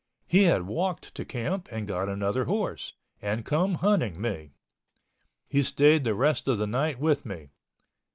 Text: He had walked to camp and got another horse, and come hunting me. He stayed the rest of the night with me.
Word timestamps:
He 0.25 0.45
had 0.45 0.63
walked 0.63 1.13
to 1.13 1.23
camp 1.23 1.67
and 1.71 1.87
got 1.87 2.09
another 2.09 2.45
horse, 2.45 2.93
and 3.21 3.45
come 3.45 3.75
hunting 3.75 4.19
me. 4.19 4.49
He 5.47 5.61
stayed 5.61 6.05
the 6.05 6.15
rest 6.15 6.47
of 6.47 6.57
the 6.57 6.65
night 6.65 6.97
with 6.99 7.23
me. 7.23 7.49